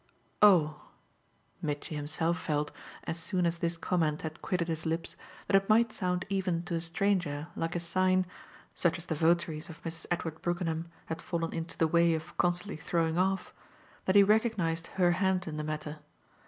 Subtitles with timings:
[0.41, 0.81] "Oh!"
[1.61, 2.71] Mitchy himself felt,
[3.03, 6.73] as soon as this comment had quitted his lips, that it might sound even to
[6.73, 8.25] a stranger like a sign,
[8.73, 10.07] such as the votaries of Mrs.
[10.09, 13.53] Edward Brookenham had fallen into the way of constantly throwing off,
[14.05, 15.99] that he recognised her hand in the matter.